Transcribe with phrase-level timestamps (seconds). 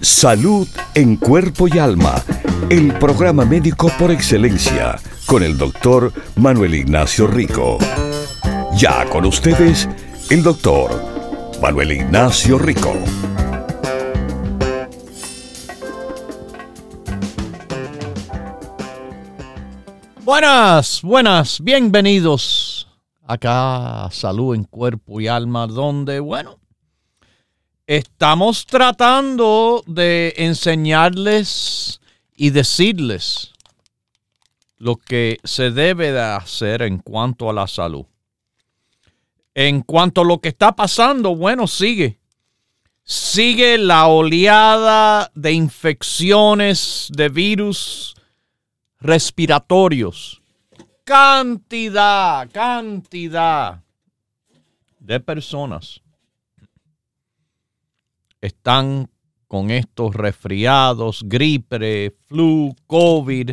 [0.00, 2.22] Salud en cuerpo y alma.
[2.70, 7.78] El programa médico por excelencia con el doctor Manuel Ignacio Rico.
[8.76, 9.88] Ya con ustedes,
[10.30, 11.02] el doctor
[11.60, 12.94] Manuel Ignacio Rico.
[20.24, 22.86] Buenas, buenas, bienvenidos
[23.26, 26.60] acá a Salud en Cuerpo y Alma, donde, bueno,
[27.88, 32.02] estamos tratando de enseñarles
[32.36, 33.54] y decirles
[34.76, 38.04] lo que se debe de hacer en cuanto a la salud.
[39.54, 42.20] En cuanto a lo que está pasando, bueno, sigue.
[43.04, 48.14] Sigue la oleada de infecciones de virus
[49.00, 50.42] respiratorios.
[51.04, 53.82] Cantidad, cantidad
[55.00, 56.02] de personas
[58.40, 59.10] están
[59.46, 63.52] con estos resfriados, gripe, flu, COVID,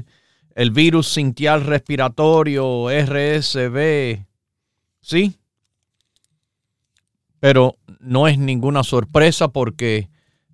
[0.56, 4.26] el virus sintial respiratorio, RSV,
[5.02, 5.36] ¿sí?
[7.40, 10.10] Pero no es ninguna sorpresa porque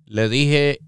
[0.06, 0.80] le dije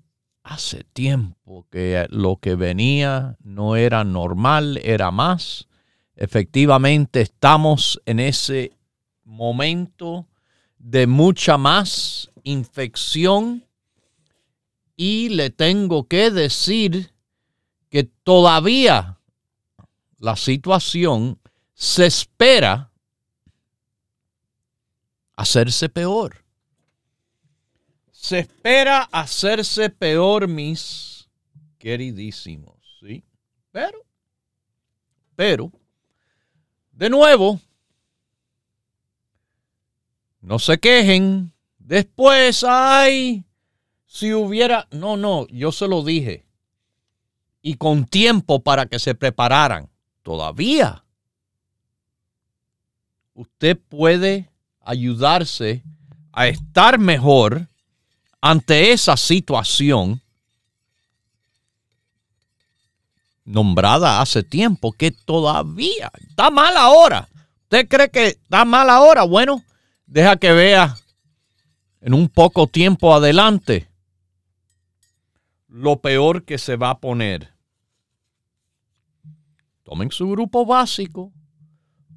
[0.42, 5.68] hace tiempo que lo que venía no era normal, era más.
[6.16, 8.72] Efectivamente estamos en ese
[9.24, 10.28] momento
[10.78, 13.66] de mucha más infección
[14.96, 17.12] y le tengo que decir
[17.90, 19.18] que todavía
[20.18, 21.40] la situación
[21.74, 22.92] se espera
[25.36, 26.44] hacerse peor.
[28.12, 31.28] Se espera hacerse peor, mis
[31.78, 33.22] queridísimos, ¿sí?
[33.70, 34.04] Pero,
[35.36, 35.72] pero,
[36.92, 37.60] de nuevo,
[40.40, 41.53] no se quejen.
[41.84, 43.44] Después, ay,
[44.06, 46.46] si hubiera, no, no, yo se lo dije
[47.60, 49.90] y con tiempo para que se prepararan.
[50.22, 51.04] Todavía
[53.34, 54.48] usted puede
[54.80, 55.82] ayudarse
[56.32, 57.68] a estar mejor
[58.40, 60.22] ante esa situación
[63.44, 67.28] nombrada hace tiempo que todavía está mal ahora.
[67.64, 69.24] ¿Usted cree que está mal ahora?
[69.24, 69.62] Bueno,
[70.06, 70.96] deja que vea
[72.04, 73.88] en un poco tiempo adelante
[75.68, 77.54] lo peor que se va a poner
[79.84, 81.32] tomen su grupo básico,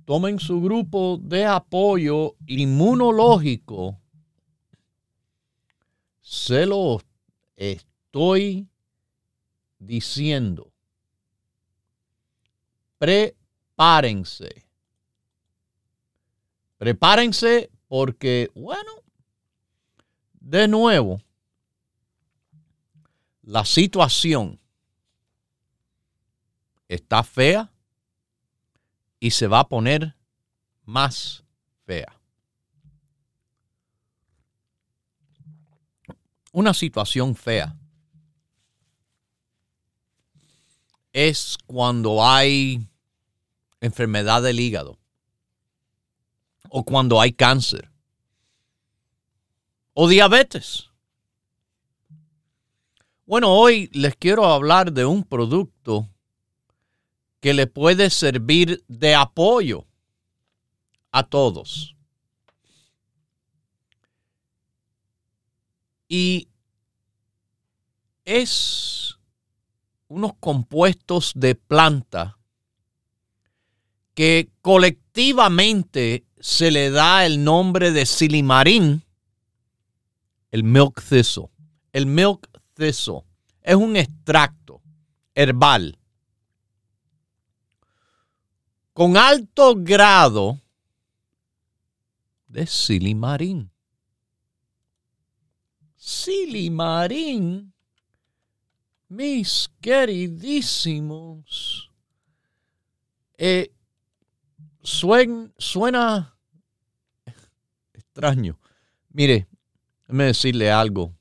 [0.03, 3.97] tomen su grupo de apoyo inmunológico.
[6.21, 7.01] Se lo
[7.55, 8.67] estoy
[9.79, 10.69] diciendo.
[12.97, 14.65] Prepárense.
[16.77, 18.91] Prepárense porque, bueno,
[20.47, 21.21] de nuevo,
[23.41, 24.57] la situación
[26.87, 27.69] está fea
[29.19, 30.15] y se va a poner
[30.85, 31.43] más
[31.85, 32.17] fea.
[36.53, 37.75] Una situación fea
[41.11, 42.87] es cuando hay
[43.81, 44.97] enfermedad del hígado
[46.69, 47.91] o cuando hay cáncer
[49.99, 50.91] o diabetes.
[53.25, 56.07] Bueno, hoy les quiero hablar de un producto
[57.39, 59.87] que le puede servir de apoyo
[61.11, 61.95] a todos.
[66.07, 66.47] Y
[68.23, 69.17] es
[70.09, 72.37] unos compuestos de planta
[74.13, 79.06] que colectivamente se le da el nombre de silimarín,
[80.51, 81.49] el milk thistle.
[81.91, 83.23] El milk thistle
[83.61, 84.81] es un extracto
[85.35, 85.97] herbal
[88.93, 90.59] con alto grado
[92.47, 93.71] de silimarín.
[95.95, 97.73] Silimarín,
[99.09, 101.91] mis queridísimos,
[103.37, 103.71] eh,
[104.81, 106.37] suena
[107.93, 108.59] extraño.
[109.09, 109.47] Mire,
[110.07, 111.13] déjeme decirle algo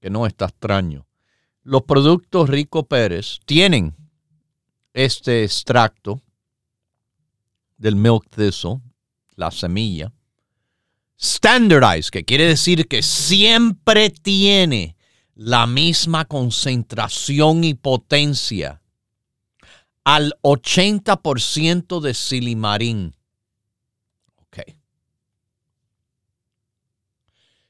[0.00, 1.06] que no está extraño.
[1.62, 3.94] Los productos Rico Pérez tienen
[4.92, 6.22] este extracto
[7.78, 8.80] del milk thistle,
[9.36, 10.12] la semilla.
[11.18, 14.96] Standardized, que quiere decir que siempre tiene
[15.34, 18.82] la misma concentración y potencia
[20.04, 23.16] al 80% de silimarín.
[24.36, 24.58] Ok.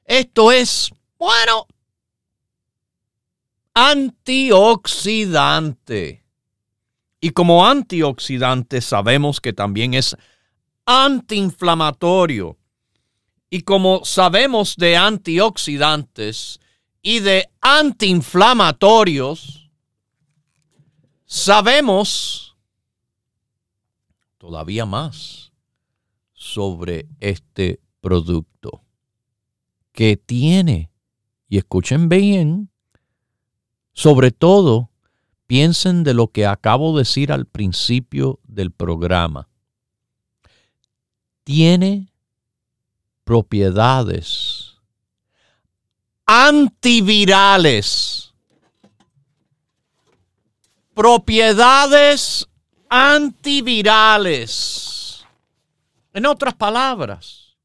[0.04, 1.66] Esto es, bueno,
[3.72, 6.22] antioxidante.
[7.20, 10.14] Y como antioxidante sabemos que también es
[10.84, 12.58] antiinflamatorio.
[13.48, 16.60] Y como sabemos de antioxidantes
[17.00, 19.70] y de antiinflamatorios,
[21.24, 22.56] sabemos
[24.38, 25.52] todavía más
[26.34, 28.83] sobre este producto
[29.94, 30.90] que tiene,
[31.48, 32.68] y escuchen bien,
[33.92, 34.90] sobre todo,
[35.46, 39.48] piensen de lo que acabo de decir al principio del programa.
[41.44, 42.12] Tiene
[43.22, 44.78] propiedades
[46.26, 48.34] antivirales.
[50.92, 52.48] Propiedades
[52.88, 55.24] antivirales.
[56.12, 57.56] En otras palabras,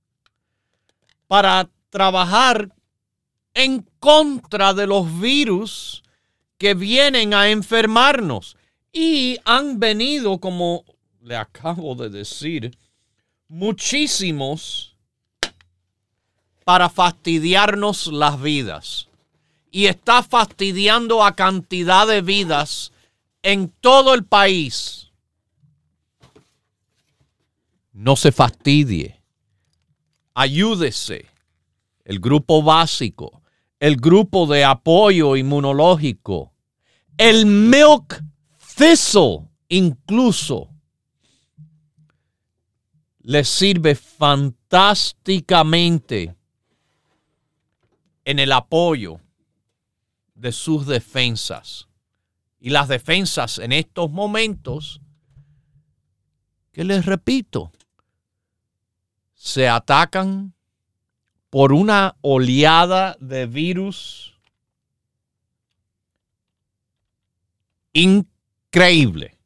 [1.28, 2.74] para trabajar
[3.53, 6.03] en contra de los virus
[6.57, 8.57] que vienen a enfermarnos
[8.91, 10.83] y han venido, como
[11.21, 12.77] le acabo de decir,
[13.47, 14.95] muchísimos
[16.63, 19.07] para fastidiarnos las vidas.
[19.71, 22.91] Y está fastidiando a cantidad de vidas
[23.44, 25.12] en todo el país.
[27.94, 29.19] No se fastidie.
[30.33, 31.25] Ayúdese.
[32.10, 33.40] El grupo básico
[33.80, 36.54] el grupo de apoyo inmunológico,
[37.18, 38.22] el milk
[38.76, 40.70] thistle incluso,
[43.22, 46.36] le sirve fantásticamente
[48.26, 49.22] en el apoyo
[50.34, 51.88] de sus defensas.
[52.60, 55.00] Y las defensas en estos momentos,
[56.74, 57.72] que les repito,
[59.36, 60.54] se atacan
[61.50, 64.34] por una oleada de virus
[67.94, 69.38] increíble.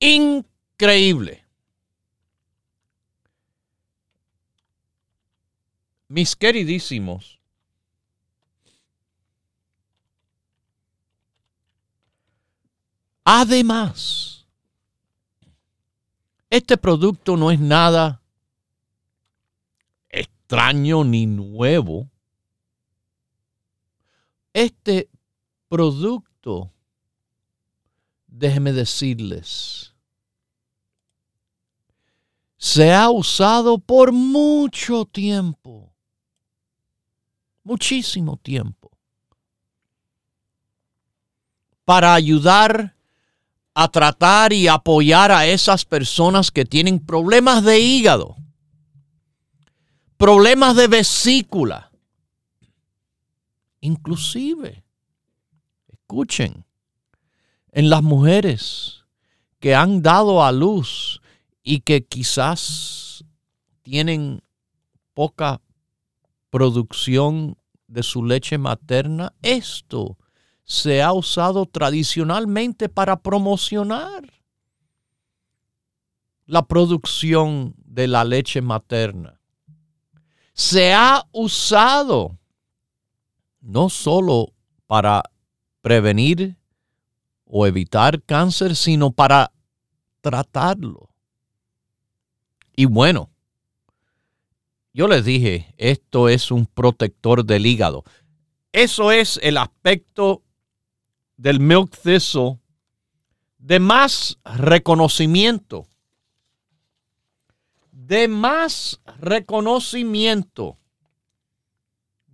[0.00, 1.44] Increíble.
[6.08, 7.38] Mis queridísimos,
[13.22, 14.44] además,
[16.48, 18.19] este producto no es nada
[20.50, 22.10] extraño ni nuevo.
[24.52, 25.08] Este
[25.68, 26.72] producto,
[28.26, 29.94] déjeme decirles,
[32.56, 35.94] se ha usado por mucho tiempo,
[37.62, 38.90] muchísimo tiempo,
[41.84, 42.96] para ayudar
[43.72, 48.36] a tratar y apoyar a esas personas que tienen problemas de hígado
[50.20, 51.90] problemas de vesícula.
[53.80, 54.84] Inclusive,
[55.88, 56.66] escuchen,
[57.72, 59.06] en las mujeres
[59.60, 61.22] que han dado a luz
[61.62, 63.24] y que quizás
[63.80, 64.42] tienen
[65.14, 65.62] poca
[66.50, 70.18] producción de su leche materna, esto
[70.64, 74.30] se ha usado tradicionalmente para promocionar
[76.44, 79.39] la producción de la leche materna
[80.60, 82.38] se ha usado
[83.62, 84.52] no solo
[84.86, 85.22] para
[85.80, 86.58] prevenir
[87.46, 89.52] o evitar cáncer, sino para
[90.20, 91.08] tratarlo.
[92.76, 93.30] Y bueno,
[94.92, 98.04] yo les dije, esto es un protector del hígado.
[98.70, 100.42] Eso es el aspecto
[101.38, 102.60] del milk thistle
[103.56, 105.86] de más reconocimiento
[108.10, 110.76] de más reconocimiento,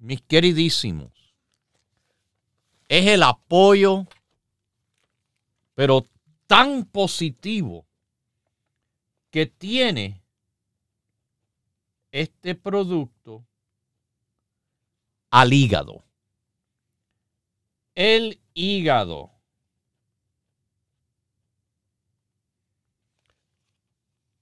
[0.01, 1.13] mis queridísimos,
[2.89, 4.07] es el apoyo,
[5.75, 6.07] pero
[6.47, 7.85] tan positivo
[9.31, 10.23] que tiene
[12.11, 13.45] este producto
[15.29, 16.05] al hígado.
[17.95, 19.31] El hígado.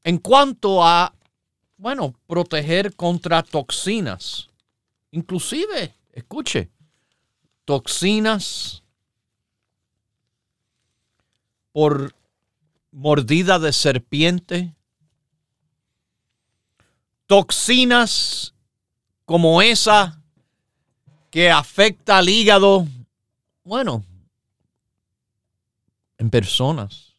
[0.05, 1.13] En cuanto a
[1.85, 4.49] bueno, proteger contra toxinas.
[5.11, 6.71] Inclusive, escuche,
[7.67, 8.83] toxinas
[11.73, 12.17] por
[12.91, 14.75] mordida de serpiente,
[17.27, 18.55] toxinas
[19.27, 20.23] como esa
[21.29, 22.89] que afecta al hígado,
[23.63, 24.03] bueno,
[26.17, 27.13] en personas,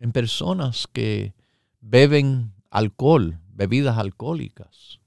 [0.00, 1.32] en personas que
[1.80, 5.00] beben alcohol, bebidas alcohólicas.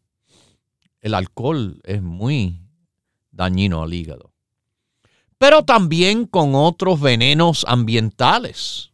[1.01, 2.61] El alcohol es muy
[3.31, 4.31] dañino al hígado.
[5.37, 8.91] Pero también con otros venenos ambientales.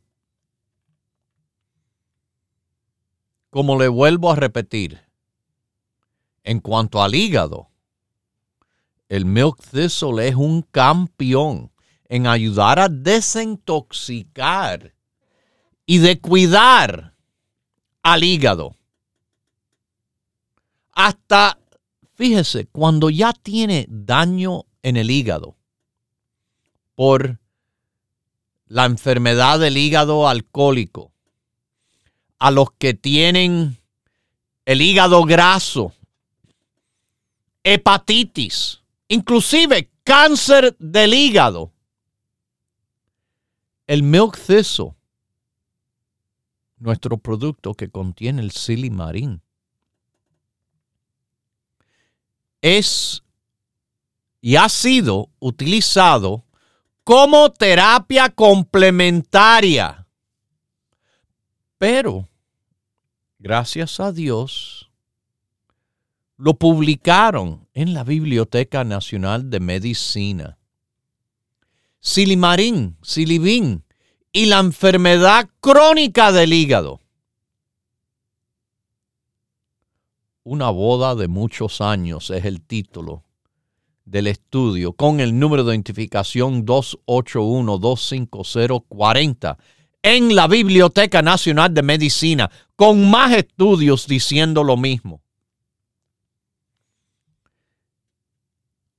[3.49, 4.99] Como le vuelvo a repetir,
[6.43, 7.69] en cuanto al hígado,
[9.07, 11.71] el milk thistle es un campeón
[12.05, 14.93] en ayudar a desintoxicar
[15.85, 17.08] y de cuidar
[18.03, 18.75] al hígado.
[20.91, 21.59] Hasta,
[22.13, 25.55] fíjese, cuando ya tiene daño en el hígado
[26.95, 27.39] por
[28.67, 31.11] la enfermedad del hígado alcohólico,
[32.37, 33.77] a los que tienen
[34.65, 35.93] el hígado graso,
[37.63, 41.73] hepatitis, inclusive cáncer del hígado.
[43.87, 44.37] El milk
[46.79, 49.41] nuestro producto que contiene el silimarín,
[52.61, 53.23] es
[54.41, 56.45] y ha sido utilizado
[57.03, 60.07] como terapia complementaria.
[61.77, 62.27] Pero,
[63.39, 64.89] gracias a Dios,
[66.37, 70.57] lo publicaron en la Biblioteca Nacional de Medicina.
[71.99, 73.83] Silimarín, silibín
[74.31, 77.01] y la enfermedad crónica del hígado.
[80.43, 83.23] Una boda de muchos años es el título
[84.05, 89.57] del estudio con el número de identificación 281-25040
[90.01, 95.21] en la Biblioteca Nacional de Medicina, con más estudios diciendo lo mismo.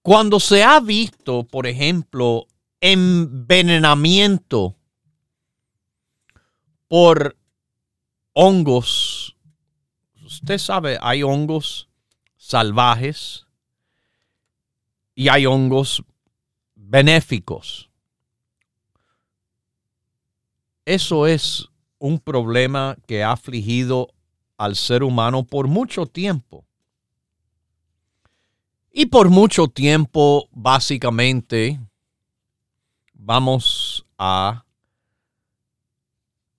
[0.02, 2.46] Cuando se ha visto, por ejemplo,
[2.80, 4.76] envenenamiento
[6.90, 7.36] por
[8.32, 9.36] hongos,
[10.24, 11.88] usted sabe, hay hongos
[12.36, 13.46] salvajes
[15.14, 16.02] y hay hongos
[16.74, 17.88] benéficos.
[20.84, 21.68] Eso es
[22.00, 24.12] un problema que ha afligido
[24.56, 26.64] al ser humano por mucho tiempo.
[28.90, 31.78] Y por mucho tiempo, básicamente,
[33.12, 34.64] vamos a,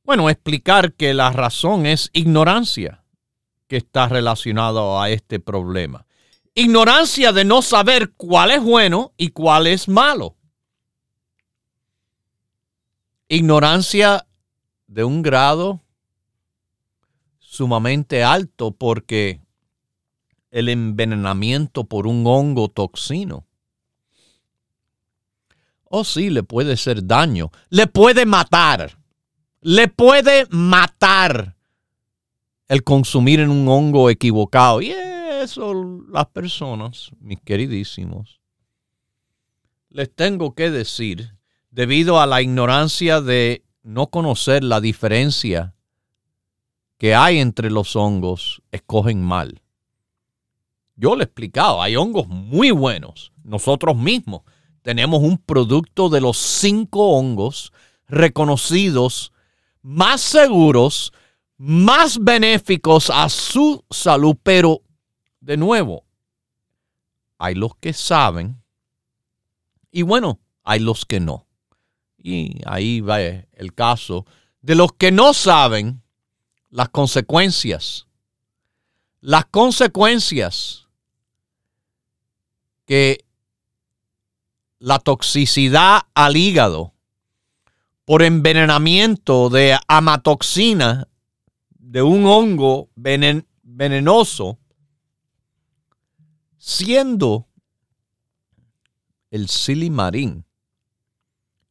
[0.03, 3.03] bueno, explicar que la razón es ignorancia
[3.67, 6.05] que está relacionada a este problema.
[6.53, 10.35] Ignorancia de no saber cuál es bueno y cuál es malo.
[13.29, 14.27] Ignorancia
[14.87, 15.81] de un grado
[17.39, 19.39] sumamente alto porque
[20.49, 23.45] el envenenamiento por un hongo toxino.
[25.85, 28.97] Oh sí, le puede hacer daño, le puede matar,
[29.61, 31.55] le puede matar
[32.67, 34.81] el consumir en un hongo equivocado.
[34.81, 38.41] Y eso las personas, mis queridísimos,
[39.89, 41.35] les tengo que decir,
[41.69, 45.73] debido a la ignorancia de no conocer la diferencia
[46.97, 49.61] que hay entre los hongos, escogen mal.
[50.95, 53.33] Yo le he explicado, hay hongos muy buenos.
[53.43, 54.43] Nosotros mismos
[54.83, 57.73] tenemos un producto de los cinco hongos
[58.07, 59.33] reconocidos
[59.81, 61.13] más seguros,
[61.57, 64.81] más benéficos a su salud, pero
[65.39, 66.05] de nuevo,
[67.37, 68.61] hay los que saben
[69.91, 71.47] y bueno, hay los que no.
[72.17, 74.25] Y ahí va el caso
[74.61, 76.01] de los que no saben
[76.69, 78.07] las consecuencias.
[79.19, 80.87] Las consecuencias
[82.85, 83.25] que
[84.79, 86.90] la toxicidad al hígado
[88.05, 91.07] por envenenamiento de amatoxina
[91.69, 94.59] de un hongo venenoso,
[96.57, 97.47] siendo
[99.29, 100.45] el silimarín,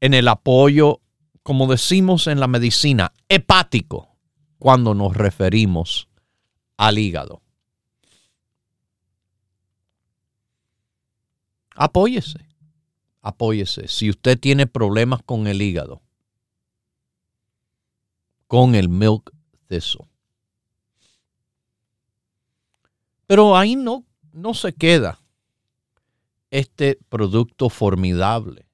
[0.00, 1.00] en el apoyo,
[1.42, 4.16] como decimos en la medicina, hepático,
[4.58, 6.08] cuando nos referimos
[6.76, 7.42] al hígado.
[11.74, 12.46] Apóyese,
[13.22, 13.88] apóyese.
[13.88, 16.02] Si usted tiene problemas con el hígado,
[18.46, 19.32] con el milk
[19.66, 20.06] thistle.
[23.30, 25.20] Pero ahí no, no se queda
[26.50, 28.66] este producto formidable.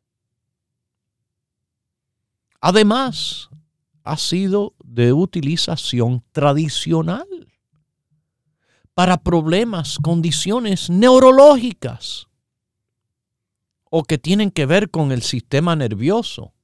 [2.62, 3.50] Además,
[4.02, 7.26] ha sido de utilización tradicional
[8.94, 12.26] para problemas, condiciones neurológicas
[13.90, 16.54] o que tienen que ver con el sistema nervioso,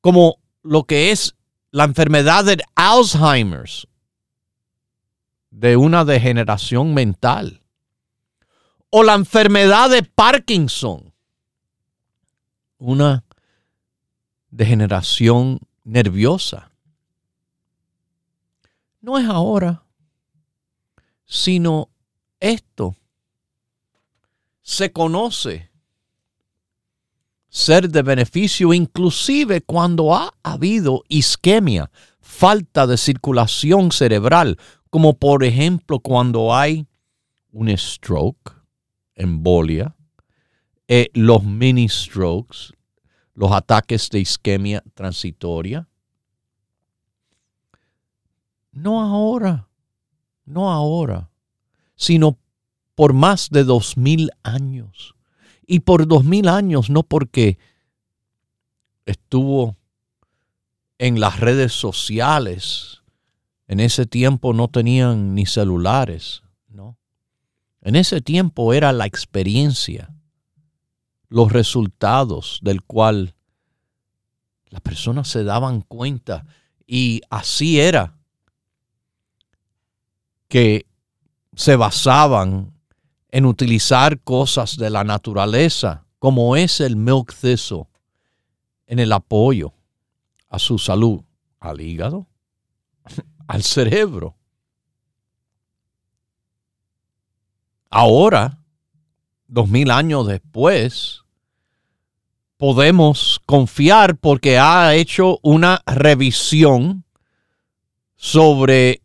[0.00, 1.34] como lo que es
[1.70, 3.89] la enfermedad de Alzheimer's
[5.50, 7.62] de una degeneración mental.
[8.90, 11.12] O la enfermedad de Parkinson,
[12.78, 13.24] una
[14.50, 16.70] degeneración nerviosa.
[19.00, 19.84] No es ahora,
[21.24, 21.88] sino
[22.40, 22.96] esto.
[24.62, 25.70] Se conoce
[27.48, 34.58] ser de beneficio inclusive cuando ha habido isquemia, falta de circulación cerebral,
[34.90, 36.86] como por ejemplo cuando hay
[37.52, 38.52] un stroke,
[39.14, 39.94] embolia,
[40.88, 42.72] eh, los mini strokes,
[43.34, 45.88] los ataques de isquemia transitoria.
[48.72, 49.68] No ahora,
[50.44, 51.30] no ahora,
[51.94, 52.38] sino
[52.94, 55.14] por más de dos mil años.
[55.66, 57.58] Y por dos mil años no porque
[59.06, 59.76] estuvo
[60.98, 62.99] en las redes sociales
[63.70, 66.98] en ese tiempo no tenían ni celulares, ¿no?
[67.80, 70.12] En ese tiempo era la experiencia,
[71.28, 73.36] los resultados del cual
[74.70, 76.46] las personas se daban cuenta
[76.84, 78.18] y así era
[80.48, 80.86] que
[81.54, 82.74] se basaban
[83.28, 87.86] en utilizar cosas de la naturaleza, como es el milk thistle,
[88.88, 89.72] en el apoyo
[90.48, 91.22] a su salud,
[91.60, 92.26] al hígado,
[93.50, 94.36] al cerebro.
[97.90, 98.62] Ahora,
[99.48, 101.22] dos mil años después,
[102.58, 107.04] podemos confiar porque ha hecho una revisión
[108.14, 109.02] sobre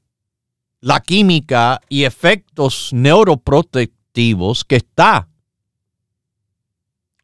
[0.80, 5.28] la química y efectos neuroprotectivos que está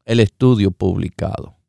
[0.04, 1.61] el estudio publicado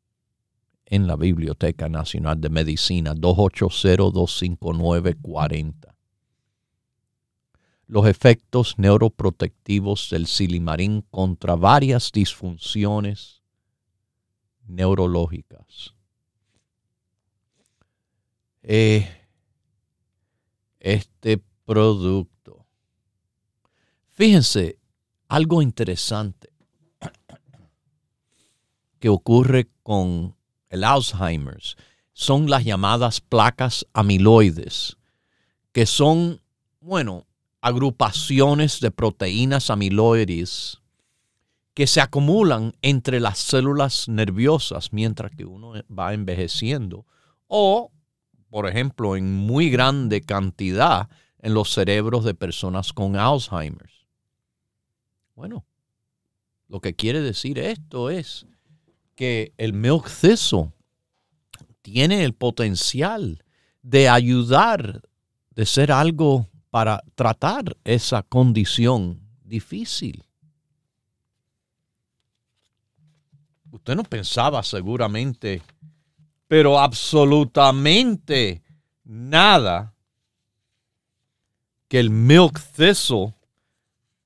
[0.94, 5.92] en la Biblioteca Nacional de Medicina 280-259-40.
[7.88, 13.42] Los efectos neuroprotectivos del silimarín contra varias disfunciones
[14.68, 15.96] neurológicas.
[18.62, 19.04] Eh,
[20.78, 22.66] este producto.
[24.12, 24.78] Fíjense,
[25.26, 26.52] algo interesante
[29.00, 30.36] que ocurre con
[30.74, 31.76] el Alzheimer's,
[32.12, 34.96] son las llamadas placas amiloides,
[35.72, 36.40] que son,
[36.80, 37.26] bueno,
[37.60, 40.80] agrupaciones de proteínas amiloides
[41.74, 47.06] que se acumulan entre las células nerviosas mientras que uno va envejeciendo
[47.46, 47.90] o,
[48.50, 51.08] por ejemplo, en muy grande cantidad
[51.38, 54.06] en los cerebros de personas con Alzheimer's.
[55.34, 55.64] Bueno,
[56.68, 58.46] Lo que quiere decir esto es
[59.14, 60.72] que el milk thistle
[61.82, 63.44] tiene el potencial
[63.82, 65.02] de ayudar,
[65.50, 70.24] de ser algo para tratar esa condición difícil.
[73.70, 75.62] Usted no pensaba seguramente,
[76.48, 78.62] pero absolutamente
[79.04, 79.94] nada
[81.88, 83.34] que el milk thistle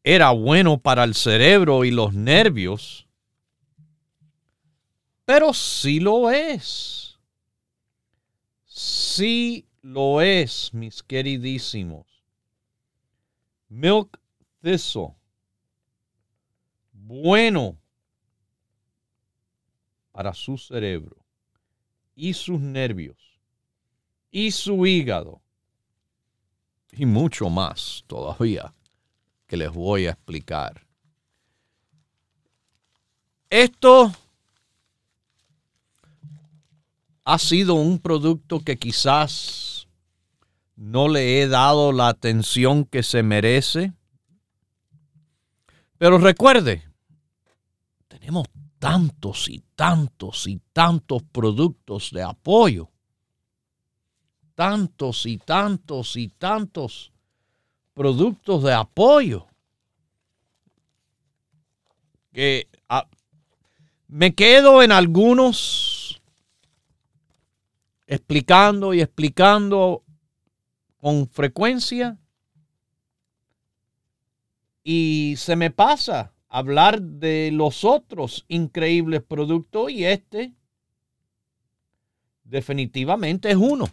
[0.04, 3.07] era bueno para el cerebro y los nervios,
[5.28, 7.18] pero sí lo es.
[8.64, 12.06] Sí lo es, mis queridísimos.
[13.68, 14.18] Milk
[14.62, 15.16] thistle.
[16.92, 17.76] Bueno
[20.12, 21.18] para su cerebro
[22.14, 23.38] y sus nervios
[24.30, 25.42] y su hígado
[26.90, 28.72] y mucho más todavía
[29.46, 30.86] que les voy a explicar.
[33.50, 34.10] Esto
[37.28, 39.86] ha sido un producto que quizás
[40.76, 43.92] no le he dado la atención que se merece.
[45.98, 46.84] Pero recuerde,
[48.08, 48.46] tenemos
[48.78, 52.88] tantos y tantos y tantos productos de apoyo.
[54.54, 57.12] Tantos y tantos y tantos
[57.92, 59.46] productos de apoyo.
[62.32, 63.06] Que ah,
[64.06, 65.97] me quedo en algunos
[68.08, 70.02] explicando y explicando
[70.96, 72.18] con frecuencia
[74.82, 80.54] y se me pasa hablar de los otros increíbles productos y este
[82.44, 83.90] definitivamente es uno.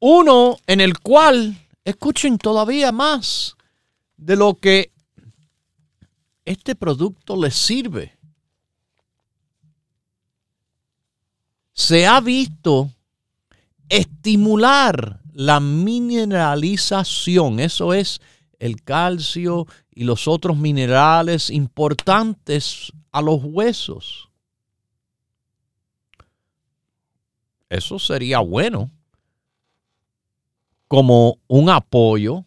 [0.00, 3.54] Uno en el cual escuchen todavía más
[4.16, 4.90] de lo que
[6.46, 8.16] este producto les sirve.
[11.82, 12.90] Se ha visto
[13.88, 18.20] estimular la mineralización, eso es
[18.60, 24.28] el calcio y los otros minerales importantes a los huesos.
[27.68, 28.88] Eso sería bueno
[30.86, 32.44] como un apoyo,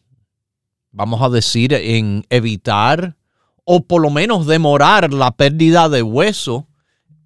[0.94, 3.18] vamos a decir, en evitar
[3.66, 6.70] o por lo menos demorar la pérdida de hueso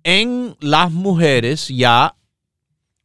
[0.10, 2.16] en las mujeres ya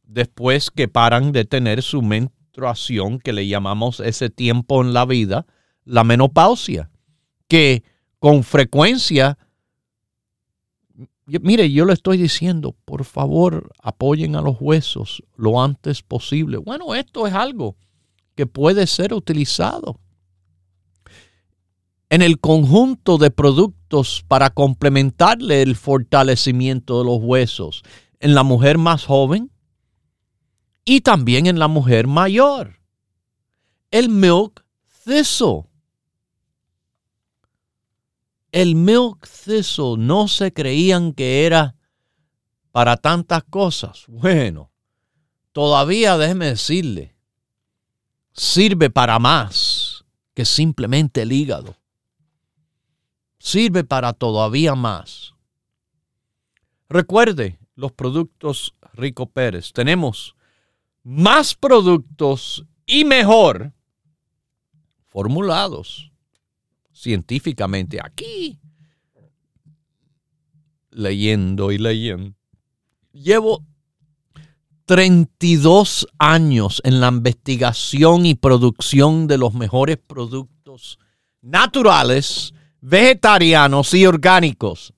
[0.01, 5.45] después que paran de tener su menstruación, que le llamamos ese tiempo en la vida,
[5.83, 6.89] la menopausia,
[7.47, 7.83] que
[8.17, 9.37] con frecuencia,
[11.27, 16.57] mire, yo le estoy diciendo, por favor, apoyen a los huesos lo antes posible.
[16.57, 17.75] Bueno, esto es algo
[18.33, 19.99] que puede ser utilizado
[22.15, 27.83] en el conjunto de productos para complementarle el fortalecimiento de los huesos
[28.21, 29.51] en la mujer más joven
[30.85, 32.79] y también en la mujer mayor.
[33.91, 34.65] El milk
[35.03, 35.63] thistle.
[38.53, 41.75] El milk thistle no se creían que era
[42.71, 44.05] para tantas cosas.
[44.07, 44.71] Bueno,
[45.51, 47.13] todavía déjeme decirle
[48.31, 51.75] sirve para más que simplemente el hígado.
[53.45, 55.35] Sirve para todavía más.
[56.89, 59.71] Recuerde los productos Rico Pérez.
[59.71, 60.35] Tenemos
[61.03, 63.71] más productos y mejor
[65.05, 66.11] formulados
[66.91, 68.57] científicamente aquí.
[70.89, 72.35] Leyendo y leyendo.
[73.13, 73.63] Llevo
[74.85, 80.97] 32 años en la investigación y producción de los mejores productos
[81.43, 82.54] naturales,
[82.85, 84.93] vegetarianos y orgánicos.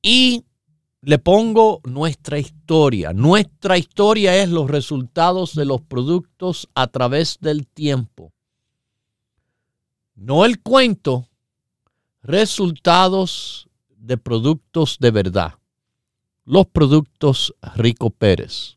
[0.00, 0.44] Y
[1.00, 3.12] le pongo nuestra historia.
[3.12, 8.32] Nuestra historia es los resultados de los productos a través del tiempo.
[10.14, 11.28] No el cuento,
[12.22, 15.54] resultados de productos de verdad
[16.44, 18.76] los productos Rico Pérez.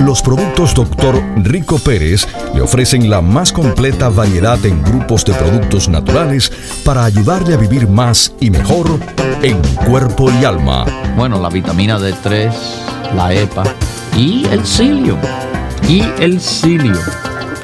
[0.00, 1.22] Los productos Dr.
[1.36, 6.52] Rico Pérez le ofrecen la más completa variedad en grupos de productos naturales
[6.84, 8.98] para ayudarle a vivir más y mejor
[9.42, 10.84] en cuerpo y alma.
[11.16, 12.52] Bueno, la vitamina D3,
[13.14, 13.64] la EPA
[14.16, 15.18] y el psyllium.
[15.88, 16.98] Y el psyllium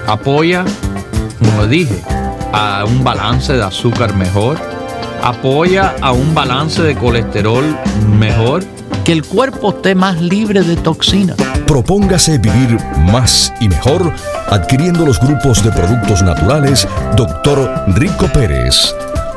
[0.06, 0.64] apoya,
[1.38, 2.00] como dije,
[2.52, 4.58] a un balance de azúcar mejor,
[5.22, 7.64] apoya a un balance de colesterol
[8.18, 8.64] mejor,
[9.04, 11.36] que el cuerpo esté más libre de toxinas.
[11.66, 12.76] Propóngase vivir
[13.12, 14.12] más y mejor
[14.48, 17.84] adquiriendo los grupos de productos naturales Dr.
[17.94, 18.92] Rico Pérez.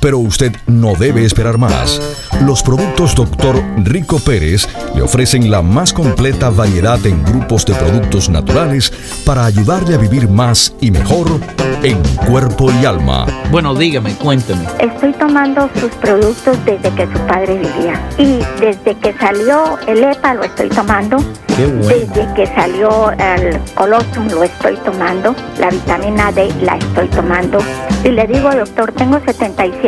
[0.00, 2.00] Pero usted no debe esperar más.
[2.44, 3.62] Los productos Dr.
[3.78, 8.92] Rico Pérez le ofrecen la más completa variedad en grupos de productos naturales
[9.24, 11.28] para ayudarle a vivir más y mejor
[11.82, 13.26] en cuerpo y alma.
[13.50, 14.66] Bueno, dígame, cuénteme.
[14.78, 18.00] Estoy tomando sus productos desde que su padre vivía.
[18.18, 21.18] Y desde que salió el EPA lo estoy tomando.
[21.56, 25.34] Desde que salió el colostrum lo estoy tomando.
[25.58, 27.58] La vitamina D la estoy tomando.
[28.04, 29.87] Y le digo, doctor, tengo 77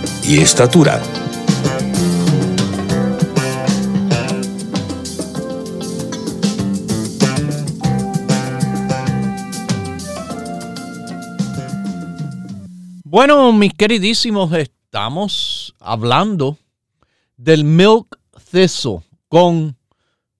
[0.23, 1.01] y estatura.
[13.03, 16.57] Bueno, mis queridísimos, estamos hablando
[17.35, 18.17] del milk
[18.51, 19.75] thistle con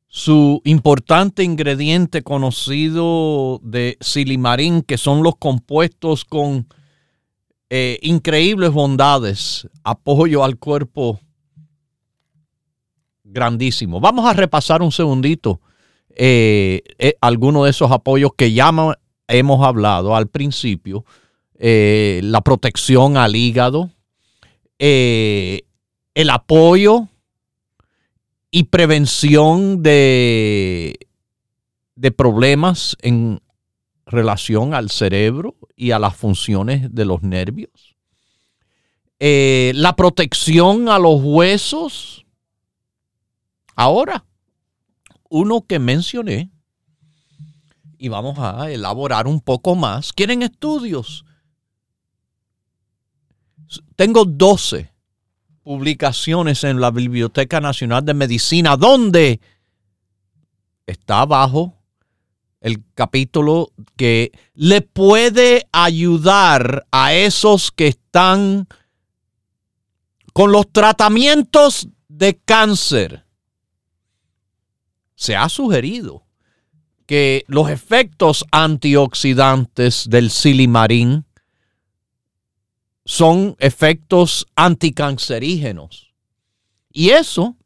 [0.07, 6.67] su importante ingrediente conocido de silimarín, que son los compuestos con
[7.73, 11.21] eh, increíbles bondades, apoyo al cuerpo
[13.23, 14.01] grandísimo.
[14.01, 15.61] Vamos a repasar un segundito
[16.09, 18.73] eh, eh, algunos de esos apoyos que ya
[19.29, 21.05] hemos hablado al principio
[21.57, 23.89] la protección al hígado,
[24.77, 25.63] el
[26.29, 27.07] apoyo
[28.49, 30.99] y prevención de,
[31.95, 33.39] de problemas en
[34.11, 37.95] relación al cerebro y a las funciones de los nervios.
[39.19, 42.25] Eh, la protección a los huesos.
[43.75, 44.25] Ahora,
[45.29, 46.51] uno que mencioné,
[47.97, 51.25] y vamos a elaborar un poco más, quieren estudios
[53.95, 54.91] tengo 12
[55.63, 59.39] publicaciones en la Biblioteca Nacional de Medicina donde
[60.85, 61.80] está abajo
[62.61, 68.67] el capítulo que le puede ayudar a esos que están
[70.33, 73.25] con los tratamientos de cáncer.
[75.15, 76.25] Se ha sugerido
[77.05, 81.25] que los efectos antioxidantes del silimarín
[83.05, 86.13] son efectos anticancerígenos.
[86.93, 87.57] Y eso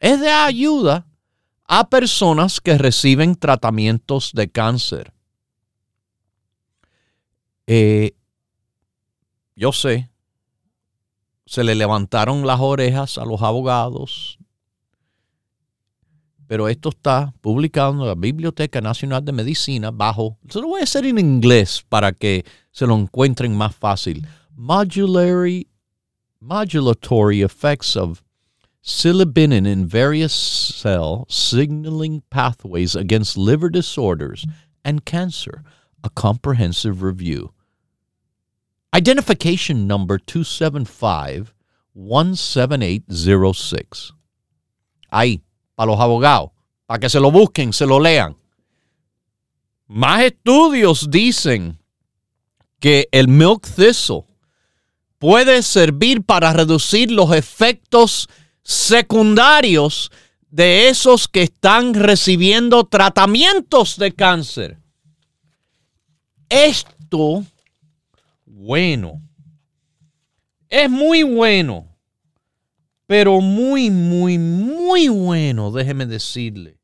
[0.00, 1.06] es de ayuda
[1.74, 5.14] a personas que reciben tratamientos de cáncer.
[7.66, 8.14] Eh,
[9.56, 10.10] yo sé,
[11.46, 14.38] se le levantaron las orejas a los abogados,
[16.46, 20.84] pero esto está publicado en la Biblioteca Nacional de Medicina bajo, se lo voy a
[20.84, 25.66] hacer en inglés para que se lo encuentren más fácil modulatory,
[26.38, 28.22] modulatory effects of
[28.82, 34.46] silibinin in various cell signaling pathways against liver disorders
[34.84, 35.62] and cancer,
[36.02, 37.52] a comprehensive review.
[38.94, 41.54] Identification number 275
[41.94, 44.12] 17806.
[45.12, 45.42] Ahí,
[45.76, 46.50] para los abogados,
[46.86, 48.36] para que se lo busquen, se lo lean.
[49.88, 51.78] Más estudios dicen
[52.80, 54.24] que el milk thistle
[55.18, 58.28] puede servir para reducir los efectos
[58.62, 60.10] secundarios
[60.50, 64.78] de esos que están recibiendo tratamientos de cáncer.
[66.48, 67.44] Esto,
[68.44, 69.22] bueno,
[70.68, 71.88] es muy bueno,
[73.06, 76.78] pero muy, muy, muy bueno, déjeme decirle.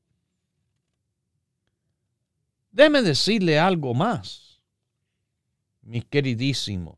[2.70, 4.62] Déjeme decirle algo más,
[5.82, 6.96] mis queridísimos.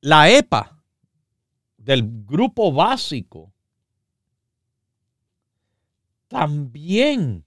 [0.00, 0.73] La EPA
[1.84, 3.52] del grupo básico
[6.28, 7.44] también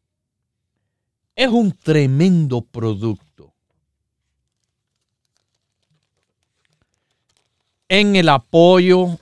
[1.35, 3.53] es un tremendo producto
[7.89, 9.17] en el apoyo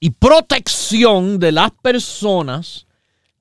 [0.00, 2.86] y protección de las personas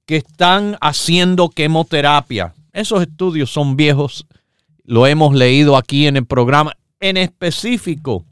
[0.05, 2.53] que están haciendo quimioterapia.
[2.73, 4.27] Esos estudios son viejos,
[4.83, 6.73] lo hemos leído aquí en el programa.
[6.99, 8.25] En específico,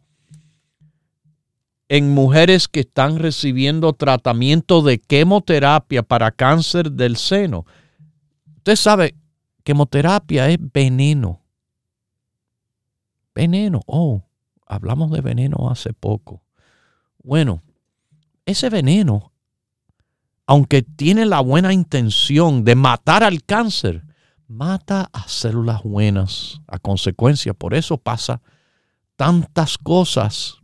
[1.89, 7.65] en mujeres que están recibiendo tratamiento de quimioterapia para cáncer del seno.
[8.57, 9.15] Usted sabe,
[9.63, 11.41] quimioterapia es veneno.
[13.33, 13.81] Veneno.
[13.87, 14.23] Oh,
[14.67, 16.43] hablamos de veneno hace poco.
[17.23, 17.63] Bueno,
[18.45, 19.31] ese veneno,
[20.45, 24.03] aunque tiene la buena intención de matar al cáncer,
[24.47, 27.55] mata a células buenas a consecuencia.
[27.55, 28.41] Por eso pasa
[29.15, 30.59] tantas cosas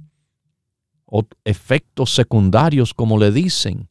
[1.44, 3.90] efectos secundarios, como le dicen,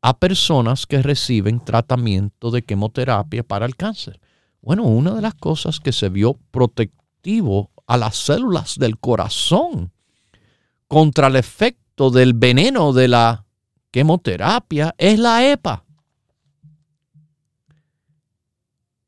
[0.00, 4.20] a personas que reciben tratamiento de quimioterapia para el cáncer.
[4.60, 9.92] Bueno, una de las cosas que se vio protectivo a las células del corazón
[10.88, 13.46] contra el efecto del veneno de la
[13.90, 15.84] quimioterapia es la EPA.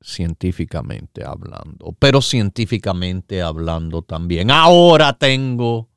[0.00, 4.50] Científicamente hablando, pero científicamente hablando también.
[4.50, 5.88] Ahora tengo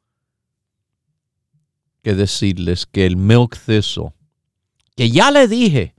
[2.09, 4.13] que decirles que el milk thistle,
[4.95, 5.93] que ya le dije,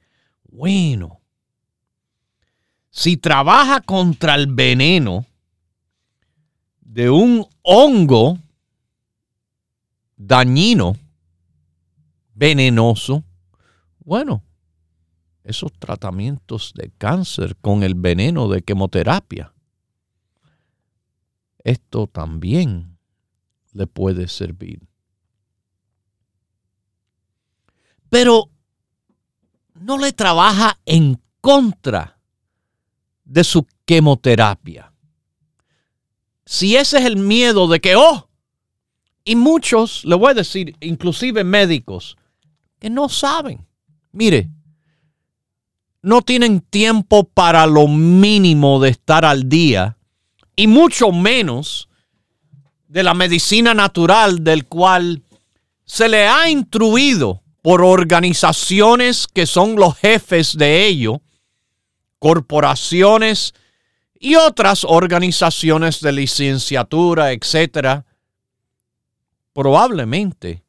[0.50, 1.20] bueno,
[2.90, 5.24] si trabaja contra el veneno
[6.80, 8.40] de un hongo
[10.16, 10.96] dañino,
[12.34, 13.22] venenoso,
[14.00, 14.42] bueno,
[15.44, 19.54] esos tratamientos de cáncer con el veneno de quimioterapia,
[21.62, 22.98] esto también
[23.72, 24.89] le puede servir.
[28.10, 28.50] Pero
[29.74, 32.18] no le trabaja en contra
[33.24, 34.92] de su quimioterapia.
[36.44, 38.28] Si ese es el miedo de que, oh,
[39.24, 42.16] y muchos, le voy a decir, inclusive médicos,
[42.78, 43.66] que no saben.
[44.12, 44.50] Mire,
[46.02, 49.96] no tienen tiempo para lo mínimo de estar al día
[50.56, 51.88] y mucho menos
[52.88, 55.22] de la medicina natural del cual
[55.84, 61.20] se le ha instruido por organizaciones que son los jefes de ello,
[62.18, 63.54] corporaciones
[64.18, 68.04] y otras organizaciones de licenciatura, etcétera,
[69.52, 70.62] probablemente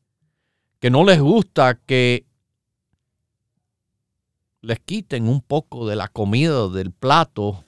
[0.80, 2.26] que no les gusta que
[4.62, 7.64] les quiten un poco de la comida del plato,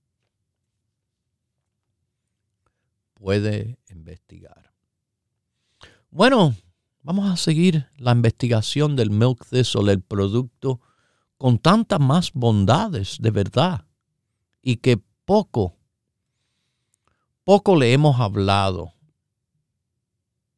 [3.14, 4.74] Puede investigar.
[6.12, 6.56] Bueno,
[7.02, 10.80] vamos a seguir la investigación del Milk Thistle, el producto
[11.44, 13.86] con tantas más bondades de verdad
[14.62, 15.76] y que poco
[17.44, 18.94] poco le hemos hablado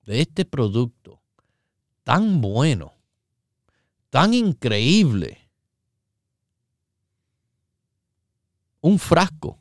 [0.03, 1.23] de este producto
[2.03, 2.93] tan bueno,
[4.11, 5.49] tan increíble.
[8.79, 9.57] Un frasco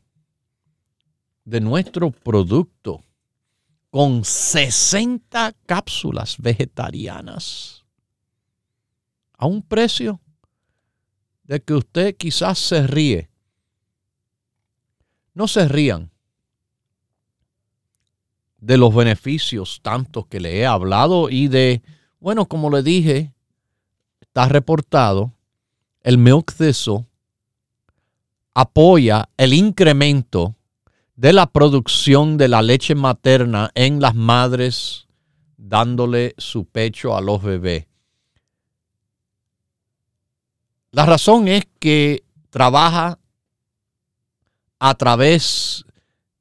[1.42, 3.02] de nuestro producto
[3.88, 7.82] con 60 cápsulas vegetarianas
[9.38, 10.20] a un precio
[11.44, 13.28] de que usted quizás se ríe.
[15.34, 16.10] No se rían
[18.58, 21.82] de los beneficios tantos que le he hablado y de,
[22.18, 23.34] bueno, como le dije,
[24.20, 25.32] está reportado,
[26.02, 26.54] el milk
[28.54, 30.54] apoya el incremento
[31.16, 35.06] de la producción de la leche materna en las madres
[35.56, 37.86] dándole su pecho a los bebés.
[40.94, 43.18] La razón es que trabaja
[44.78, 45.84] a través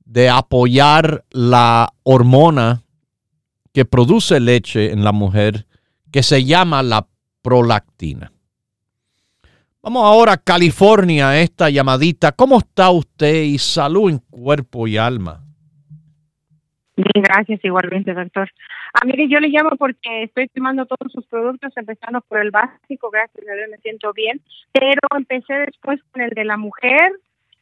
[0.06, 2.84] de apoyar la hormona
[3.72, 5.66] que produce leche en la mujer,
[6.12, 7.08] que se llama la
[7.42, 8.32] prolactina.
[9.82, 12.32] Vamos ahora a California, esta llamadita.
[12.32, 15.43] ¿Cómo está usted y salud en cuerpo y alma?
[16.96, 18.50] Bien, gracias igualmente, doctor.
[18.94, 23.48] Ah, yo le llamo porque estoy tomando todos sus productos, empezando por el básico, gracias
[23.48, 24.42] a Dios me siento bien,
[24.72, 27.14] pero empecé después con el de la mujer,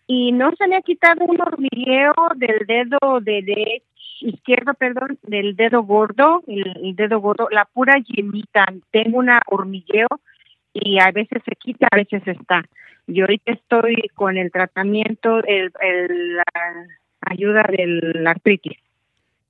[0.08, 3.86] y no se me ha quitado un hormigueo del dedo derecho
[4.20, 8.66] izquierdo, perdón, del dedo gordo, el, dedo gordo, la pura yemita.
[8.92, 10.08] Tengo una hormigueo
[10.74, 12.64] y a veces se quita, a veces está.
[13.08, 15.72] Yo ahorita estoy con el tratamiento, el,
[16.36, 16.44] la
[17.22, 18.78] ayuda del artritis.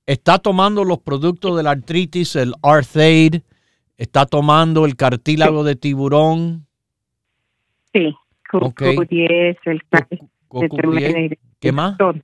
[0.06, 3.42] ¿Está tomando los productos de la artritis, el Arthaid?
[3.96, 6.66] ¿Está tomando el cartílago de tiburón?
[7.92, 8.12] Sí,
[8.52, 8.96] okay.
[9.08, 9.82] 10, el
[11.60, 11.96] ¿Qué más?
[11.98, 12.14] Todo.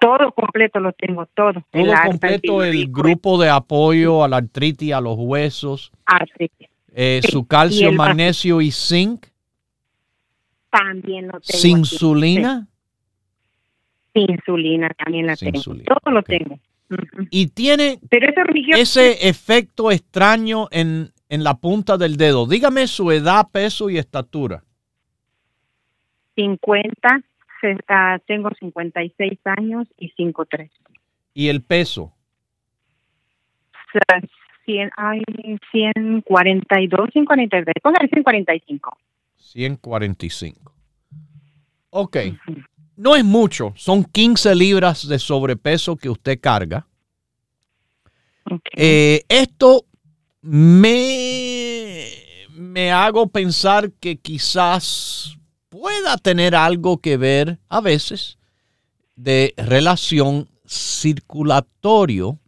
[0.00, 0.32] todo.
[0.32, 1.64] completo lo tengo, todo.
[1.70, 5.92] Todo completo, el grupo de apoyo a la artritis, a los huesos.
[6.04, 6.68] Artritis.
[6.94, 9.26] Eh, su calcio, magnesio y zinc.
[10.70, 11.58] También lo tengo.
[11.58, 11.84] ¿Sin
[14.14, 14.14] insulina?
[14.14, 15.62] Sin insulina también la tengo.
[15.62, 16.58] Todo lo tengo.
[17.30, 17.98] Y tiene
[18.76, 22.46] ese efecto extraño en, en la punta del dedo.
[22.46, 24.62] Dígame su edad, peso y estatura.
[26.34, 27.22] 50,
[27.62, 30.70] uh, tengo 56 años y 5'3.
[31.34, 32.12] ¿Y el peso?
[34.64, 35.22] 100, ay,
[35.70, 38.98] 142, 143, póngale 145.
[39.36, 40.72] 145.
[41.90, 42.16] Ok.
[42.96, 46.86] No es mucho, son 15 libras de sobrepeso que usted carga.
[48.76, 49.86] Eh, esto
[50.42, 52.08] me,
[52.50, 55.36] me hago pensar que quizás
[55.68, 58.38] pueda tener algo que ver a veces
[59.16, 62.38] de relación circulatorio.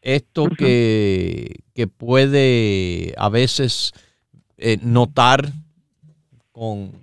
[0.00, 3.92] Esto que, que, puede a veces
[4.58, 5.52] eh, notar
[6.50, 7.01] con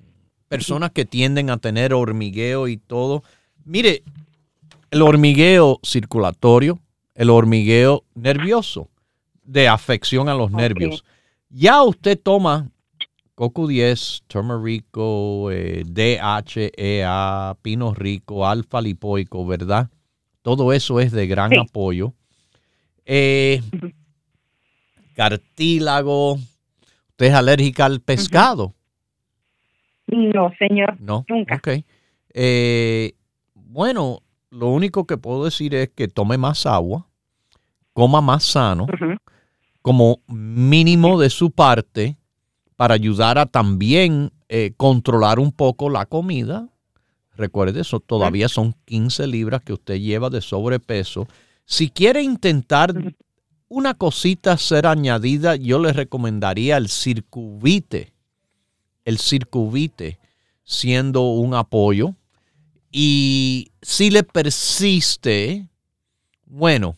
[0.49, 3.23] personas que tienden a tener hormigueo y todo.
[3.63, 4.03] Mire,
[4.91, 6.79] el hormigueo circulatorio,
[7.15, 8.89] el hormigueo nervioso,
[9.43, 11.05] de afección a los nervios.
[11.49, 12.69] Ya usted toma
[13.35, 19.89] CoQ10, turmerico, eh, DHEA, pino rico, alfa lipoico, ¿verdad?
[20.41, 22.13] Todo eso es de gran apoyo.
[23.05, 23.61] Eh,
[25.15, 26.33] cartílago.
[27.09, 28.73] ¿Usted es alérgica al pescado?
[30.11, 30.99] No, señor.
[30.99, 31.55] No, nunca.
[31.55, 31.83] Ok.
[32.33, 33.13] Eh,
[33.53, 37.07] bueno, lo único que puedo decir es que tome más agua,
[37.93, 38.87] coma más sano,
[39.81, 42.17] como mínimo de su parte,
[42.75, 46.69] para ayudar a también eh, controlar un poco la comida.
[47.35, 51.27] Recuerde, eso todavía son 15 libras que usted lleva de sobrepeso.
[51.65, 52.93] Si quiere intentar
[53.67, 58.13] una cosita ser añadida, yo le recomendaría el circuvite
[59.05, 60.19] el circuvite
[60.63, 62.15] siendo un apoyo.
[62.91, 65.67] Y si le persiste,
[66.45, 66.95] bueno,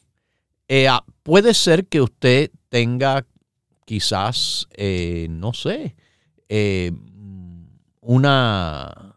[0.67, 3.25] eh, ah, puede ser que usted tenga
[3.85, 5.95] quizás, eh, no sé,
[6.49, 6.91] eh,
[8.01, 9.15] una,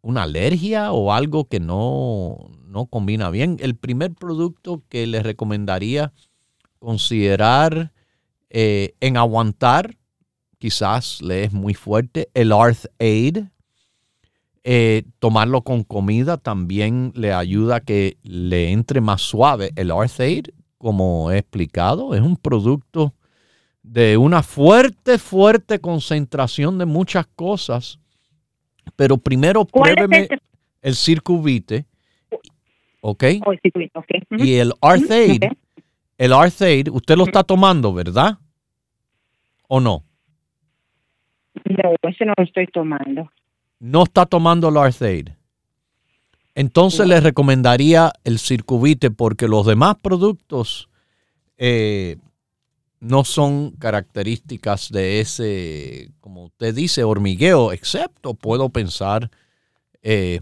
[0.00, 3.56] una alergia o algo que no, no combina bien.
[3.60, 6.12] El primer producto que le recomendaría
[6.78, 7.92] considerar
[8.54, 9.96] en aguantar
[10.62, 12.28] quizás le es muy fuerte.
[12.34, 13.38] El Arth Aid,
[14.62, 19.72] eh, tomarlo con comida también le ayuda a que le entre más suave.
[19.74, 23.12] El Arth Aid, como he explicado, es un producto
[23.82, 27.98] de una fuerte, fuerte concentración de muchas cosas.
[28.94, 30.28] Pero primero pruébeme
[30.80, 31.86] el circuvite.
[33.00, 33.24] ¿Ok?
[33.44, 33.52] Oh,
[34.38, 35.42] y el Arth Aid,
[36.18, 38.38] el Arth Aid, usted lo está tomando, ¿verdad?
[39.66, 40.04] ¿O no?
[41.54, 43.30] No, ese no lo estoy tomando.
[43.78, 45.28] No está tomando el Arthaid.
[46.54, 50.88] Entonces le recomendaría el Circuvite porque los demás productos
[51.56, 52.18] eh,
[53.00, 59.30] no son características de ese, como usted dice, hormigueo, excepto puedo pensar,
[60.02, 60.40] eh,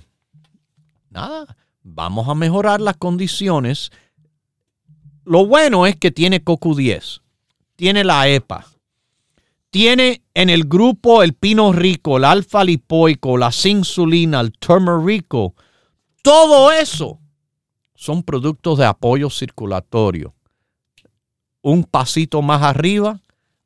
[1.09, 3.93] nada, vamos a mejorar las condiciones.
[5.25, 7.23] Lo bueno es que tiene CoQ10,
[7.77, 8.67] tiene la EPA,
[9.71, 15.55] tiene en el grupo el pino rico, el alfa lipoico, la insulina, el turmerico.
[16.23, 17.21] Todo eso
[17.95, 20.35] son productos de apoyo circulatorio.
[21.63, 23.21] Un pasito más arriba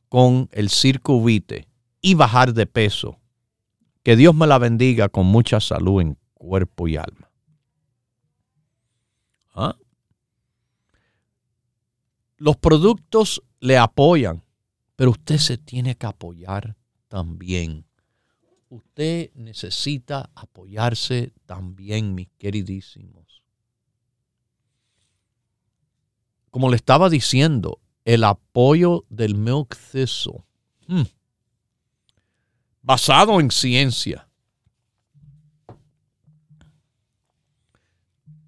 [0.09, 1.69] con el circuvite
[2.01, 3.19] y bajar de peso.
[4.03, 7.31] Que Dios me la bendiga con mucha salud en cuerpo y alma.
[9.55, 9.77] ¿Ah?
[12.37, 14.45] Los productos le apoyan
[14.97, 16.77] pero usted se tiene que apoyar
[17.09, 17.87] también.
[18.69, 23.43] Usted necesita apoyarse también, mis queridísimos.
[26.51, 30.45] Como le estaba diciendo, el apoyo del Milk Thistle,
[30.87, 31.03] hmm,
[32.83, 34.29] basado en ciencia,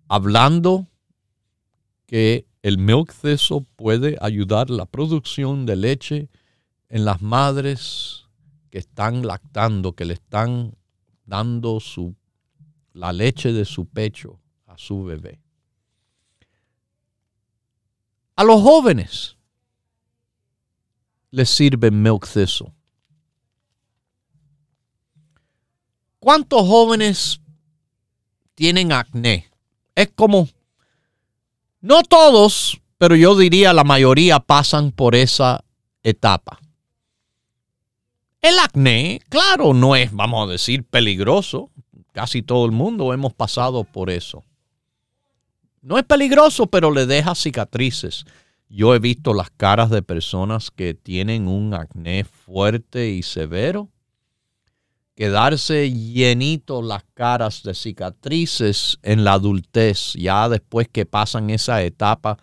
[0.08, 0.86] hablando
[2.06, 6.28] que el milk thistle puede ayudar la producción de leche
[6.88, 8.24] en las madres
[8.70, 10.76] que están lactando, que le están
[11.24, 12.16] dando su,
[12.92, 15.40] la leche de su pecho a su bebé.
[18.34, 19.36] A los jóvenes
[21.30, 22.74] les sirve milk thistle.
[26.18, 27.40] ¿Cuántos jóvenes
[28.56, 29.48] tienen acné?
[29.94, 30.48] Es como
[31.86, 35.64] no todos, pero yo diría la mayoría pasan por esa
[36.02, 36.58] etapa.
[38.42, 41.70] El acné, claro, no es, vamos a decir, peligroso.
[42.12, 44.42] Casi todo el mundo hemos pasado por eso.
[45.80, 48.24] No es peligroso, pero le deja cicatrices.
[48.68, 53.88] Yo he visto las caras de personas que tienen un acné fuerte y severo
[55.16, 62.36] quedarse llenito las caras de cicatrices en la adultez, ya después que pasan esa etapa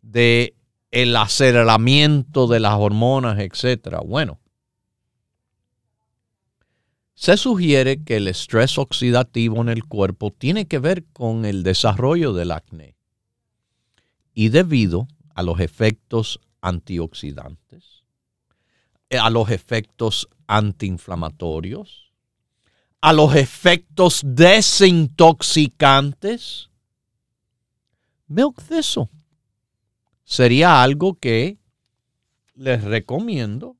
[0.00, 0.54] de
[0.90, 4.00] el aceleramiento de las hormonas, etcétera.
[4.00, 4.40] Bueno,
[7.14, 12.32] se sugiere que el estrés oxidativo en el cuerpo tiene que ver con el desarrollo
[12.32, 12.96] del acné
[14.32, 18.02] y debido a los efectos antioxidantes,
[19.10, 22.03] a los efectos antiinflamatorios,
[23.04, 26.70] a los efectos desintoxicantes,
[28.28, 29.10] milk thistle.
[30.24, 31.58] Sería algo que
[32.54, 33.76] les recomiendo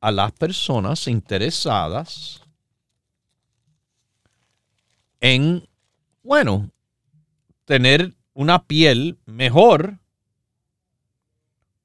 [0.00, 2.40] a las personas interesadas
[5.20, 5.68] en,
[6.22, 6.70] bueno,
[7.66, 9.98] tener una piel mejor,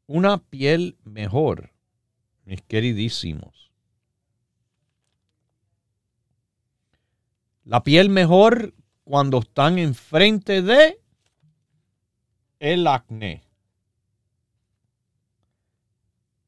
[0.07, 1.74] una piel mejor,
[2.45, 3.61] mis queridísimos.
[7.72, 8.74] La piel mejor
[9.05, 10.99] cuando están enfrente de
[12.59, 13.43] el acné.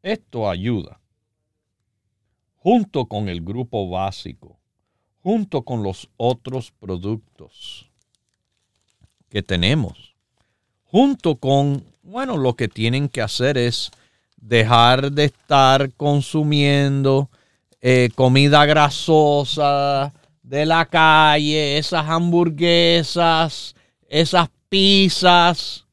[0.02, 1.00] Esto ayuda,
[2.58, 4.60] junto con el grupo básico,
[5.22, 7.90] junto con los otros productos
[9.30, 10.16] que tenemos,
[10.84, 13.92] junto con, bueno, lo que tienen que hacer es
[14.36, 17.30] dejar de estar consumiendo
[17.80, 20.12] eh, comida grasosa,
[20.44, 23.76] de la calle, esas hamburguesas,
[24.08, 25.88] esas pizzas,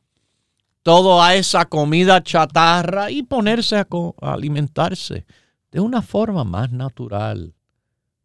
[0.82, 3.86] toda esa comida chatarra y ponerse a,
[4.20, 5.24] alimentarse
[5.70, 7.54] de una forma más natural,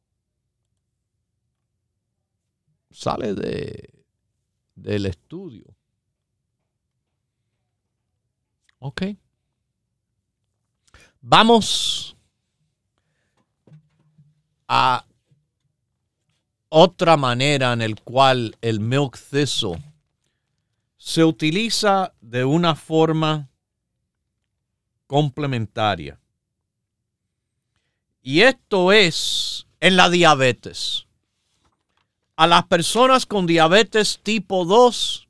[2.91, 4.03] sale de,
[4.75, 5.73] del estudio.
[11.27, 12.15] Vamos
[14.67, 15.03] a
[16.69, 19.81] otra manera en el cual el milk thistle
[20.97, 23.49] se utiliza de una forma
[25.07, 26.19] complementaria.
[28.21, 31.07] Y esto es en la diabetes.
[32.35, 35.27] A las personas con diabetes tipo 2,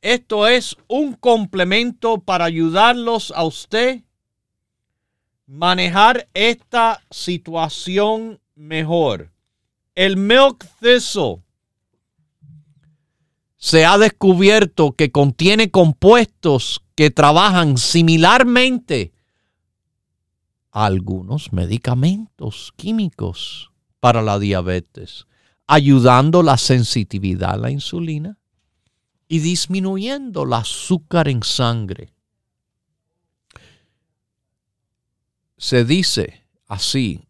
[0.00, 4.02] esto es un complemento para ayudarlos a usted
[5.52, 9.32] manejar esta situación mejor.
[9.94, 11.42] El milk thistle
[13.58, 19.12] se ha descubierto que contiene compuestos que trabajan similarmente
[20.70, 25.26] a algunos medicamentos químicos para la diabetes,
[25.66, 28.38] ayudando la sensitividad a la insulina
[29.28, 32.11] y disminuyendo el azúcar en sangre.
[35.62, 37.28] Se dice así,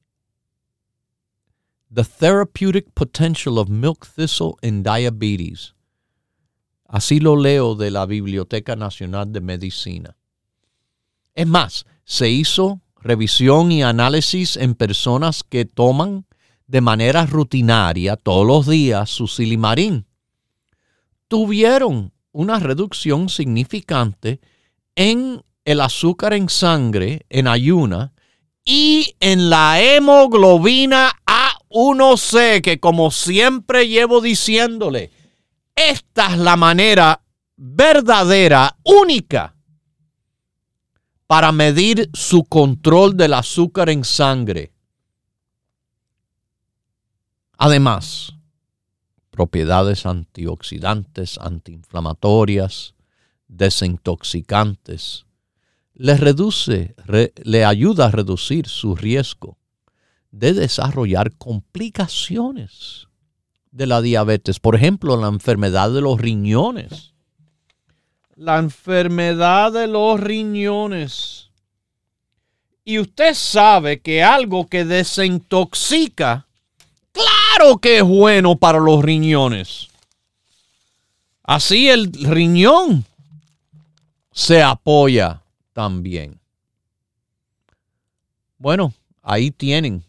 [1.93, 5.75] The Therapeutic Potential of Milk Thistle in Diabetes.
[6.87, 10.17] Así lo leo de la Biblioteca Nacional de Medicina.
[11.35, 16.25] Es más, se hizo revisión y análisis en personas que toman
[16.67, 20.07] de manera rutinaria todos los días su silimarín.
[21.29, 24.41] Tuvieron una reducción significante
[24.97, 28.15] en el azúcar en sangre en ayuna
[28.65, 31.13] y en la hemoglobina
[31.73, 35.11] 1C, que como siempre llevo diciéndole,
[35.75, 37.23] esta es la manera
[37.57, 39.57] verdadera, única,
[41.27, 44.73] para medir su control del azúcar en sangre.
[47.57, 48.35] Además,
[49.31, 52.95] propiedades antioxidantes, antiinflamatorias,
[53.49, 55.25] desintoxicantes.
[56.03, 56.97] Le reduce,
[57.45, 59.57] le ayuda a reducir su riesgo
[60.33, 63.07] de desarrollar complicaciones
[63.71, 64.59] de la diabetes.
[64.59, 67.13] Por ejemplo, la enfermedad de los riñones.
[68.35, 71.51] La enfermedad de los riñones.
[72.85, 76.49] Y usted sabe que algo que desintoxica,
[77.13, 79.87] claro que es bueno para los riñones.
[81.45, 83.05] Así el riñón
[84.33, 85.42] se apoya
[85.73, 86.41] también.
[88.59, 88.93] Bueno,
[89.23, 90.05] ahí tienen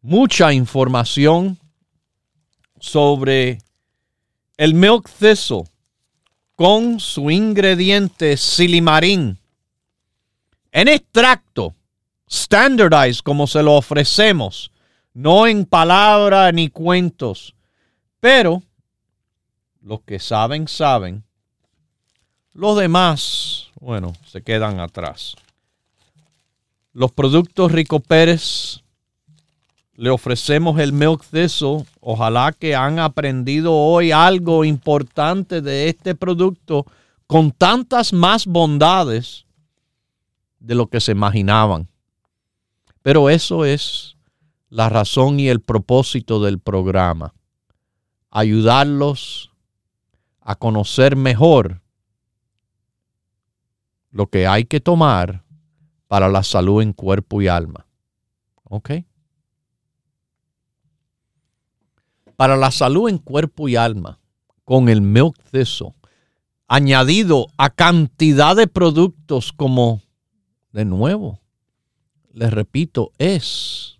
[0.00, 1.58] mucha información
[2.80, 3.58] sobre
[4.56, 5.64] el milk thistle
[6.56, 9.38] con su ingrediente silimarín.
[10.72, 11.74] En extracto
[12.28, 14.70] standardized como se lo ofrecemos,
[15.12, 17.54] no en palabras ni cuentos,
[18.20, 18.62] pero
[19.80, 21.24] los que saben saben.
[22.52, 25.36] Los demás, bueno, se quedan atrás.
[26.94, 28.80] Los productos Rico Pérez
[29.94, 31.84] le ofrecemos el Milk Thistle.
[32.00, 36.86] Ojalá que han aprendido hoy algo importante de este producto
[37.26, 39.44] con tantas más bondades
[40.60, 41.86] de lo que se imaginaban.
[43.02, 44.16] Pero eso es
[44.70, 47.34] la razón y el propósito del programa.
[48.30, 49.50] Ayudarlos
[50.40, 51.83] a conocer mejor
[54.14, 55.42] lo que hay que tomar
[56.06, 57.84] para la salud en cuerpo y alma.
[58.62, 58.90] ¿Ok?
[62.36, 64.20] Para la salud en cuerpo y alma,
[64.64, 65.94] con el milk thistle,
[66.68, 70.00] añadido a cantidad de productos como,
[70.70, 71.40] de nuevo,
[72.32, 73.98] les repito, es,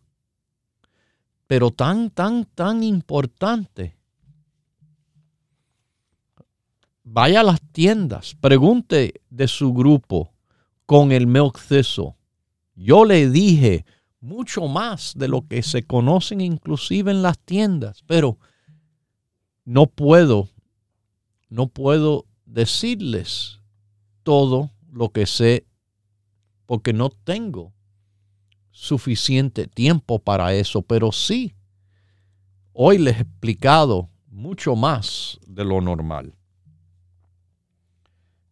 [1.48, 3.96] pero tan, tan, tan importante
[7.04, 10.32] vaya a las tiendas, pregunte de su grupo
[10.86, 12.16] con el milk thistle.
[12.74, 13.84] Yo le dije
[14.20, 18.38] mucho más de lo que se conocen inclusive en las tiendas, pero
[19.64, 20.48] no puedo,
[21.48, 23.60] no puedo decirles
[24.22, 25.66] todo lo que sé
[26.66, 27.72] porque no tengo
[28.70, 31.54] suficiente tiempo para eso, pero sí,
[32.72, 36.34] hoy les he explicado mucho más de lo normal.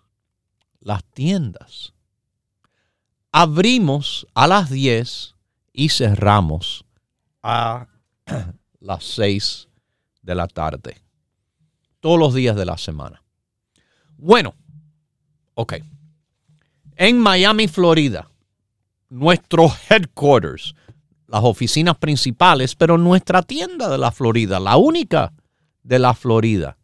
[0.80, 1.92] las tiendas.
[3.32, 5.34] Abrimos a las 10
[5.72, 6.84] y cerramos
[7.42, 7.88] a
[8.80, 9.67] las 6
[10.22, 10.96] de la tarde.
[12.00, 13.22] Todos los días de la semana.
[14.16, 14.54] Bueno,
[15.54, 15.74] ok.
[16.96, 18.28] En Miami, Florida,
[19.08, 20.74] nuestro headquarters,
[21.26, 25.32] las oficinas principales, pero nuestra tienda de la Florida, la única
[25.82, 26.76] de la Florida,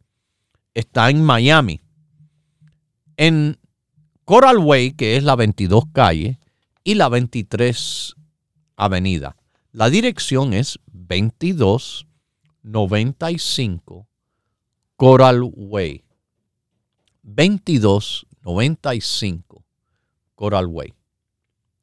[0.75, 1.81] está en Miami.
[3.17, 3.59] En
[4.25, 6.39] Coral Way, que es la 22 calle,
[6.85, 8.15] y la 23
[8.77, 9.37] avenida.
[9.73, 12.07] La dirección es 22
[12.65, 14.09] 95
[14.97, 16.03] Coral Way.
[17.23, 19.65] 2295
[20.35, 20.93] Coral Way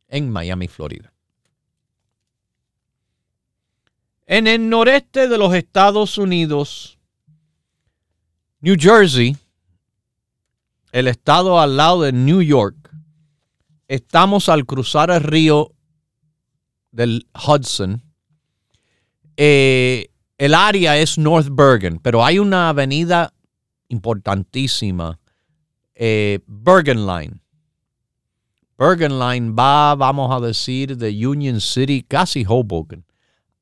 [0.10, 1.14] en Miami, Florida.
[4.28, 6.98] En el noreste de los Estados Unidos,
[8.60, 9.38] New Jersey,
[10.92, 12.76] el estado al lado de New York,
[13.88, 15.74] estamos al cruzar el río
[16.92, 18.04] del Hudson.
[19.38, 20.11] Eh,
[20.42, 23.32] el área es North Bergen, pero hay una avenida
[23.90, 25.20] importantísima,
[25.94, 27.34] eh, Bergen Line.
[28.76, 33.06] Bergen Line va, vamos a decir, de Union City, casi Hoboken,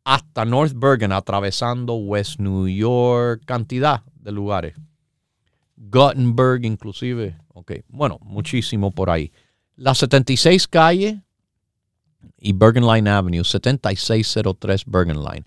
[0.06, 4.74] hasta North Bergen, atravesando West New York, cantidad de lugares.
[5.76, 7.36] Gothenburg inclusive.
[7.56, 9.34] Ok, bueno, muchísimo por ahí.
[9.76, 11.22] La 76 calle
[12.38, 15.44] y Bergen Line Avenue, 7603 Bergen Line.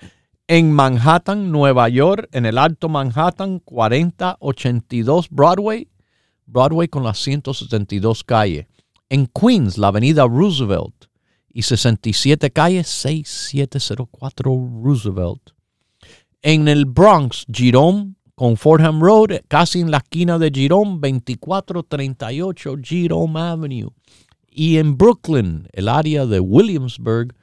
[0.49, 5.88] En Manhattan, Nueva York, en el Alto Manhattan, 4082 Broadway,
[6.47, 8.66] Broadway con las 172 calles.
[9.09, 11.07] En Queens, la avenida Roosevelt
[11.53, 15.51] y 67 calles, 6704 Roosevelt.
[16.43, 23.38] En el Bronx, Jerome con Fordham Road, casi en la esquina de Jerome, 2438 Jerome
[23.38, 23.93] Avenue.
[24.51, 27.36] Y en Brooklyn, el área de Williamsburg,